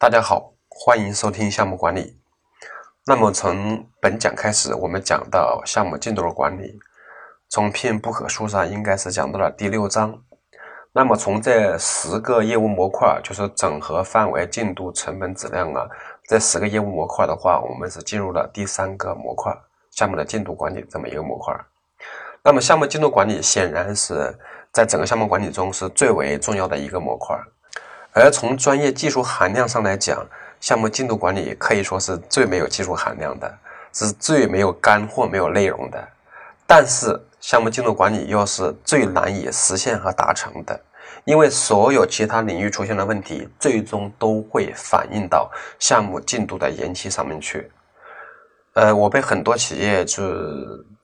[0.00, 2.18] 大家好，欢迎收听项目管理。
[3.04, 6.80] 那么从本讲开始，我们讲到项目进度的管理。
[7.50, 10.22] 从 PMBOK 书上应该是讲到了第六章。
[10.92, 15.86] 那么从这十个业务模块，就是整合、范围、进度、成本、质量啊，
[16.26, 19.54] 这十个业务模块的话，我们是进入了第三个模块——
[19.92, 21.54] 项目的进度管理这么一个模块。
[22.42, 24.34] 那么项目进度管理显然是
[24.72, 27.38] 在整个项目管理中是最为重要的一个模块。
[28.12, 30.26] 而从专业技术含量上来讲，
[30.60, 33.58] 项目进度管理可以说是最没有技术含量的，
[33.92, 36.08] 是最没有干货、没有内容的。
[36.66, 40.78] 但是，项目进度管理又是最难以实现和达成的，
[41.24, 47.70] 因为所有其他领域出现的问题，最终都会反映到项目进度的延期上面去。
[48.74, 50.22] 呃，我被很多企业就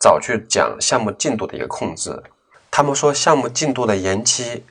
[0.00, 2.22] 找去讲项目进度的一个控制，
[2.70, 4.64] 他们说项目进度的延期，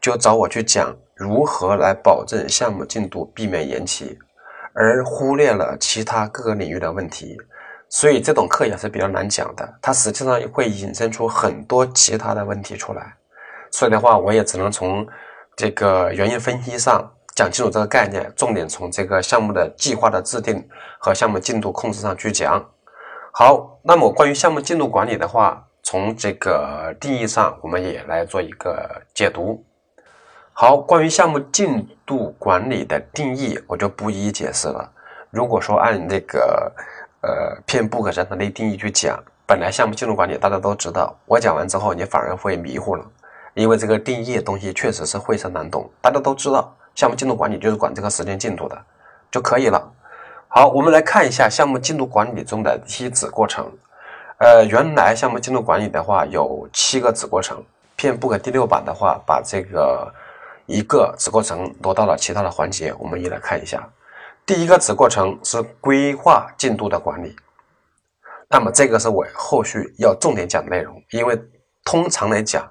[0.00, 0.96] 就找我去讲。
[1.22, 4.18] 如何来保证项目进度，避免延期，
[4.74, 7.38] 而忽略了其他各个领域的问题，
[7.88, 9.78] 所以这种课也是比较难讲的。
[9.80, 13.14] 它实际上会引申出很多其他的问题出来，
[13.70, 15.06] 所以的话，我也只能从
[15.56, 20.66] 这个原因分析上讲清楚这个概念，重点从这个项目的计划的制定
[20.98, 22.62] 和项目进度控制上去讲。
[23.32, 29.64] 好，那么关于项目进度管理的话，从这个定义上，我们也来做一个解读。
[30.54, 34.88] 好，关于项目进度管理的定义，我就不一一解释了。
[35.30, 36.70] 如果说按那个
[37.22, 43.04] 呃片 book 上的那定义去讲，本来项目进度管理大家都知道，我讲完之后你反而会迷糊了，
[43.54, 45.90] 因为这个定义东西确实是晦涩难懂。
[46.02, 48.78] 大家都知道，项目进度管理就是管这个时间进度的
[49.30, 49.82] 就可以了。
[50.48, 53.66] 好，我们来看一下项目进度管理中的梯子过程。
[54.36, 57.64] 呃，原来项目进度管理的话有七个子过程，
[57.96, 60.12] 片 book 第六版的话把这个。
[60.66, 63.88] 一个子过程挪到了其他的环节，我们一来看一下。
[64.44, 67.36] 第一个子过程是规划进度的管理，
[68.48, 71.00] 那么这个是我后续要重点讲的内容。
[71.10, 71.40] 因为
[71.84, 72.62] 通常来讲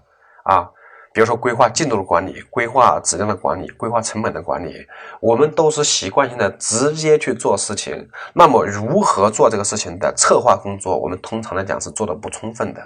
[0.44, 0.68] 啊，
[1.14, 4.86] 比如说规划进度的管理、规划质量的管理、规划成本的管理，
[5.22, 8.10] 我们都是习惯性的直接去做事情。
[8.34, 12.82] 那么如何做这个事情的策划工作，我们通常来讲是做的不充分的。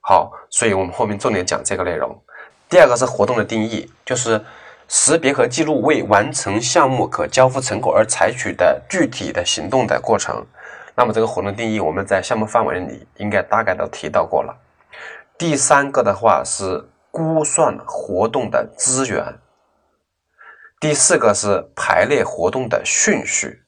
[0.00, 2.20] 好，所以我们后面重点讲这个内容。
[2.68, 4.44] 第二个是活动的定义，就是
[4.88, 10.44] 识别和记录为完成项目可交付成果而采取的具体的行动的过程。
[10.96, 14.56] 那么这个活动定义，我们在项目范围里应该大概都提到过了。
[15.38, 19.38] 第三个的话是估算活动的资源。
[20.80, 23.62] 第四个是排列活动的顺序。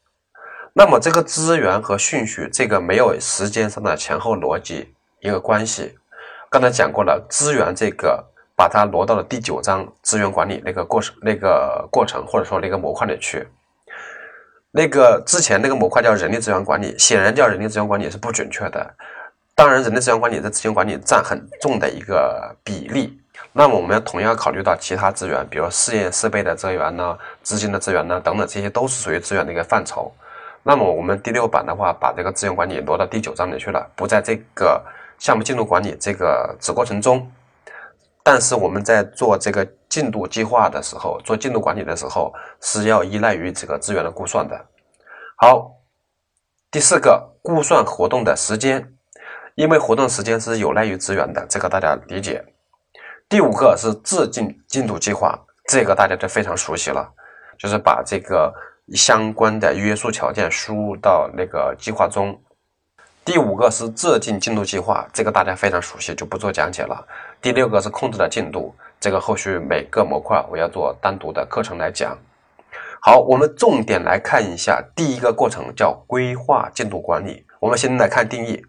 [0.72, 5.96] 那么这个资源和顺序，这个没有时间上的前后逻辑一个关系。
[6.50, 8.24] 刚才讲过了，资源这个。
[8.58, 13.46] 把它挪到了第九章资源管理那个过程、那个过程或者说那个模块里去。
[14.72, 18.94] 那个之前那个模块叫人力资源管理，显然叫人力资源管理是不准确的。
[19.54, 23.16] 当然，人力资源管理在资源管理占很重的一个比例。
[23.52, 30.12] 那么我们要同样考虑到其他资源，比如试验设备的资源呢、资金的资源呢等等，这些都是属于资源的一个范畴。
[30.64, 34.84] 那么我们第六版的话，把这个资源管理挪到第九章里去了，不在这个
[35.20, 37.30] 项目进度管理这个子过程中。
[38.30, 42.30] 但是我们在做这个进度计划的时候，做进度管理的时候，
[42.60, 44.66] 是要依赖于这个资源的估算的。
[45.38, 45.70] 好，
[46.70, 48.92] 第四个估算活动的时间，
[49.54, 52.44] 因为活动时间是有赖于资源的，这个大家理解。
[53.30, 55.34] 第五个是制定进度计划，
[55.66, 57.10] 这个大家就非常熟悉了，
[57.58, 58.52] 就是把这个
[58.92, 62.38] 相关的约束条件输入到那个计划中。
[63.28, 67.06] 第五个是制定进度计划，这个大家非常熟悉，就不做讲解了。
[67.42, 72.16] 第六个是控制的进度，这个后续每个模块我要做单独的课程来讲。
[73.02, 77.44] 好，我们重点来看一下第一个过程，叫规划进度管理。
[77.60, 78.64] 我们先来看定义，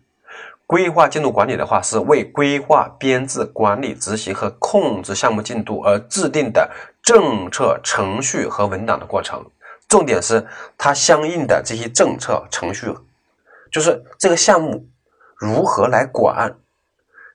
[0.67, 6.69] 规划进度管理的话，是为规划、编制、管理、执行和控制项目进度而制定的
[7.01, 9.41] 政策、程序和文档的过程。
[9.87, 10.45] 重点是
[10.77, 12.93] 它相应的这些政策、程序。
[13.71, 14.89] 就是这个项目
[15.37, 16.55] 如何来管，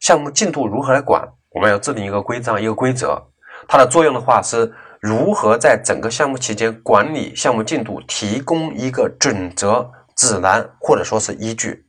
[0.00, 3.30] 项目进度如何来管，我们要制定一个规章、一个规则。
[3.68, 11.86] 它的作用的话是如何在整个项目期间管理项目进度，提供一个准则、指南或者说是依据。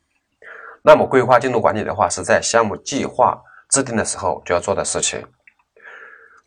[0.83, 5.25] 那么规划进度管理的话，是在项目计划制定的时候就要做的事情。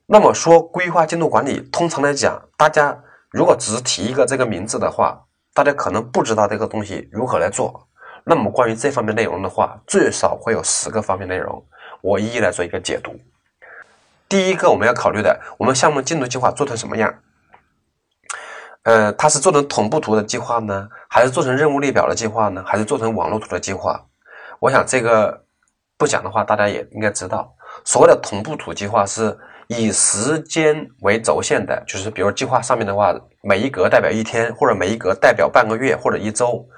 [0.06, 3.02] 那么说规划进度管理，通常来讲，大家
[3.32, 7.87] 如果只是提一个这个名字的话，大家可能不知道这个东西如何来做。
[8.28, 11.64] 那么关于这方面内容的话，最少会有十个方面内容，
[12.02, 13.18] 我一一来做一个解读。
[14.28, 17.14] 第一个我们要考虑的，我们项目进度计划做成什么样？
[18.82, 24.04] 呃，它是做成同步图的计划呢，还是做成任务列表的计划呢，还是做成网络图的计划？
[24.60, 25.44] 我想这个
[25.96, 27.50] 不讲的话，大家也应该知道，
[27.84, 29.34] 所谓的同步图计划是
[29.68, 36.68] 以时间为轴线的，就是比如计划上面的话，每一格代表一天，或者每一格代表半个月或者一周，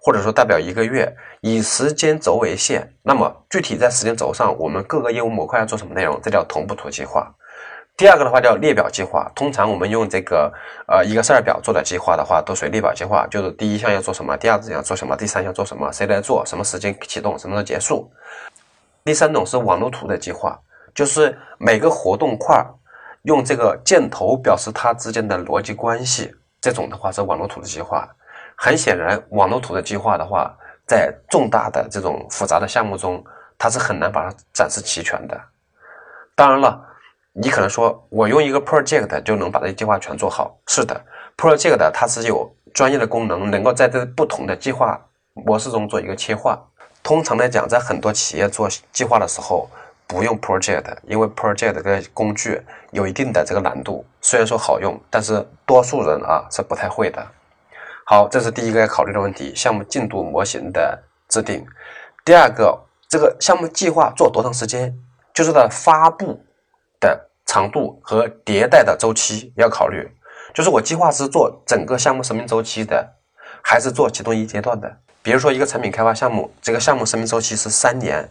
[0.00, 2.94] 或者说代表一个月，以时间轴为线。
[3.02, 7.32] 那么具体在时间轴上，我们各个业务模块要做什么内容，这叫同步图计划。
[7.96, 10.50] 第二个的话叫列表计划，通常我们用这个
[10.88, 18.10] 呃一个 Excel 表做的计划的话，都属于列表计划，就是第一项要做什么，第二项要做什么，第三项做什么，谁来做，什么时间启动，什么时候结束。
[19.04, 20.58] 第三种是网络图的计划，
[20.94, 22.64] 就是每个活动块
[23.24, 28.08] 用这个箭头表示它之间的逻辑关系，这种的话是网络图的计划。
[28.62, 30.54] 很显然，网络图的计划的话，
[30.86, 33.24] 在重大的这种复杂的项目中，
[33.56, 35.40] 它是很难把它展示齐全的。
[36.34, 36.86] 当然了。
[37.32, 40.58] 你可能说，我用一个 project 就能把这些计划全做好。
[40.66, 41.00] 是的
[41.36, 45.00] ，project 它是有专业的功能，能够在这不同的计划
[45.32, 46.58] 模式中做一个切换。
[47.04, 49.70] 通常来讲，在很多企业做计划的时候，
[50.08, 52.60] 不用 project，因为 project 这个工具
[52.90, 54.04] 有一定的这个难度。
[54.20, 57.24] 虽然说好用，但是多数人啊是不太会的。
[58.12, 61.64] 好，这是第一个要考虑的问题：项目进度模型的制定。
[62.24, 62.76] 第二个，
[63.08, 64.92] 这个项目计划做多长时间，
[65.32, 66.44] 就是它发布。
[66.98, 70.10] 的长度和迭代的周期要考虑，
[70.52, 73.14] 就是我计划是做整个项目生命周期的，
[73.62, 74.92] 还是做其中一阶段的？
[75.22, 78.28] 比如说一个产品开发项目，这个项目生命周期是三年，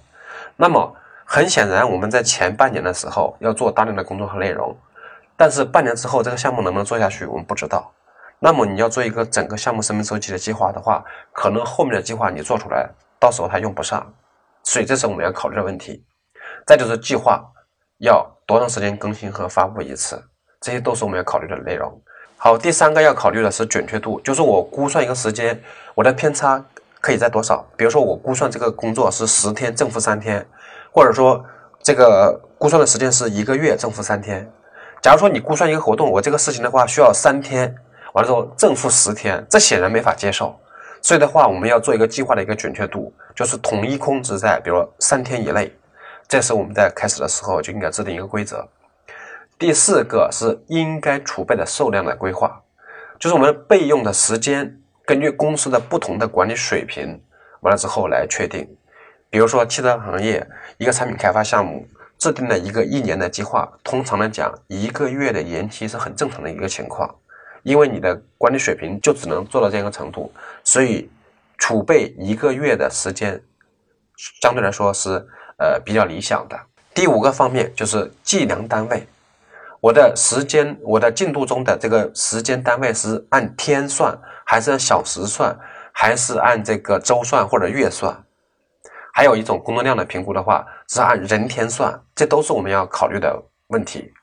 [0.58, 0.94] 那么
[1.24, 4.76] 很显然我们在前半年的时候要做大量的工作和内容，
[5.38, 7.90] 但是半年之后这个项目能不能做下去，我们不知道。
[8.40, 12.90] 那么你要做一个整个项目生命周期的计划的话，可能后面的计划你做出来，
[13.20, 14.14] 到时候它用不上，
[14.64, 16.04] 所以这是我们要考虑的问题。
[16.66, 17.44] 再就是计划
[18.00, 18.36] 要。
[18.50, 20.20] 多长时间更新和发布一次？
[20.60, 22.02] 这些都是我们要考虑的内容。
[22.36, 25.62] 好，第三个要考虑的是准确度，就是我估算一个时间，
[25.94, 26.60] 我的偏差
[27.00, 27.64] 可以在多少？
[27.78, 30.44] 比如说我估算这个工作是十天正负三天，
[30.92, 31.46] 或者说
[31.84, 34.52] 这个估算的时间是一个月正负三天。
[35.00, 37.76] 假如说你估算一个活动，我这个事情的话需要三天，
[38.14, 40.60] 完了之后正负十天，这显然没法接受。
[41.02, 45.74] 所以的话，我们要做一个计划的一个准确度，就是统一控制在比如三天以内。
[46.28, 48.68] 这是我们在开始的时候就应该制定一个规则。
[49.58, 52.62] 第四个是应该储备的数量的规划，
[53.18, 57.20] 就是我们备用的时间，根据公司的不同的管理水平，
[57.62, 58.68] 完了之后来确定。
[59.32, 60.48] 比如说汽车行业
[60.78, 61.84] 一个产品开发项目
[62.18, 67.14] 制定了一个一年的计划，通常来讲一个月的延期是很正常的一个情况，
[67.64, 70.32] 因为你的管理水平就只能做到这样一个程度，
[70.64, 71.10] 所以
[71.58, 73.42] 储备一个月的时间
[74.42, 75.26] 相对来说是。
[75.62, 76.58] 呃，比较理想的
[76.94, 79.06] 第五个方面就是计量单位。
[79.82, 85.54] 我的时间，我的进度中的这个时间单位是按天算，还是按小时算，
[85.92, 88.18] 还是按这个周算或者月算？
[89.12, 94.14] 还有一种工作量的评估的话，是按人天算，这都是我们要考虑的问题。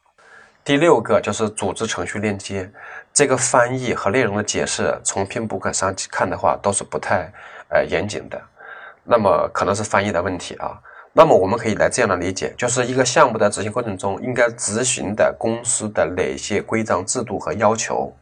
[0.65, 2.73] 第六个就是组织程序链接，
[3.17, 7.33] 这个翻译和内容的解释，从 PMBOK 上看的话，都是不太
[7.71, 8.39] 呃严谨的。
[9.05, 10.79] 那么可能是翻译的问题啊。
[11.15, 18.15] 那么我们可以来这样的理解，就是一个项目的执行过程中应该执行的公司的哪些规章制度和要求。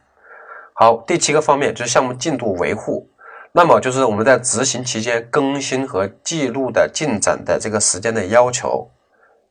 [0.75, 3.05] 好，第七个方面就是项目进度维护，
[3.51, 8.89] 那么就是我们在执行期间更新和记录的进展的这个时间的要求，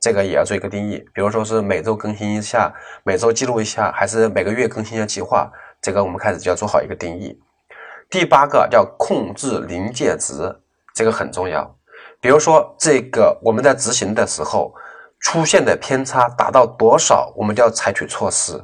[0.05, 1.03] 这个也要做一个定义。
[1.15, 2.71] 比如说是每周更新一下，
[3.03, 7.41] 每周记录一下，还是每个月更新一下计划，这个我们开始就要做好一个定义。
[8.07, 10.59] 第八个叫控制临界值，
[10.93, 11.75] 这个很重要。
[12.21, 14.75] 比如说，这个我们在执行的时候
[15.21, 18.63] 出现的偏差达到多少，我们就要采取措施。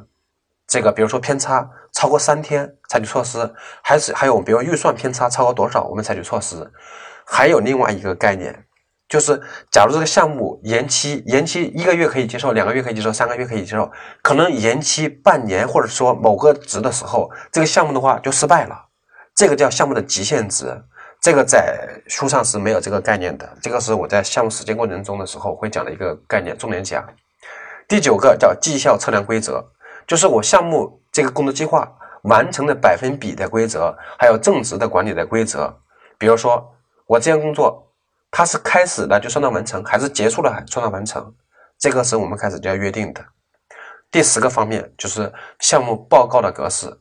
[0.67, 6.71] 这个，比如说偏差超过三天，采取措施；还是还有，比如预算偏差超过多少，我们采取措施。
[7.25, 8.63] 还有另外一个概念，
[9.11, 9.37] 就是
[9.69, 13.91] 假如这个项目延期，延期一个月可以接受，两个月可以接受，三个月可以接受，
[14.21, 18.85] 可能延期半年或者说某个值的时候，这个项目的话就失败了。
[19.35, 20.81] 这个叫项目的极限值。
[21.19, 27.05] 这个在书上是没有这个概念的，这个是我在项目实践过程中的时候会讲的一个概念，重点讲。
[27.89, 29.61] 第九个叫绩效测量规则，
[30.07, 31.85] 就是我项目这个工作计划
[32.23, 35.77] 完成的百分比的规则，还有正值的管理的规则。
[36.17, 36.65] 比如说，
[37.07, 37.90] 我这项工作
[38.31, 41.31] 它是开始了就算到完成，还是结束了还算到完成，
[41.77, 43.23] 这个是我们开始就要约定的。
[44.09, 46.99] 第十个方面就是项目报告的格式。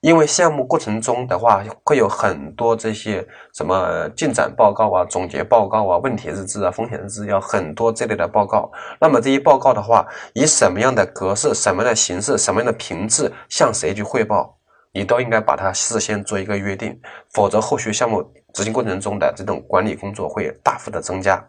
[0.00, 8.70] 因为项目过程中的话，会有很多这些什么进展报告啊、总结报告啊、问题日志啊、风险日志，要很多这类的报告。
[9.00, 14.57] 那么这些报告的话，以什么样的格式、什么样的形式、什么样的频次向谁去汇报？
[14.98, 17.00] 你都应该把它事先做一个约定，
[17.32, 18.20] 否则后续项目
[18.52, 21.40] 执行过程中的这种管理工作会大幅的增加。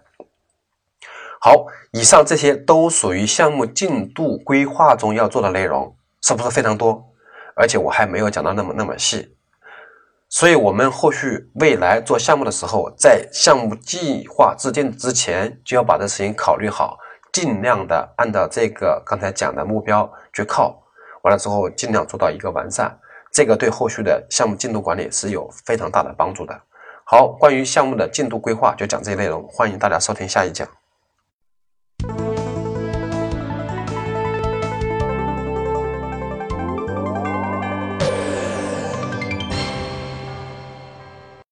[1.42, 7.04] 好，以上这些都属于项目进度规划中要做的内容，是不是非常多？
[7.56, 9.36] 而且我还没有讲到那么那么细，
[10.30, 17.00] 所以我们后续未来做项目的时候，在项目计划制定之前，就要把这事情考虑好，
[17.34, 20.84] 尽量的按照这个刚才讲的目标去靠，
[21.24, 22.96] 完了之后尽量做到一个完善，
[23.40, 26.54] 这个对后续的项目进度管理是有非常大的帮助的。
[27.06, 30.68] 好，关于项目的进度规划就讲这些内容，欢迎大家收听下一讲。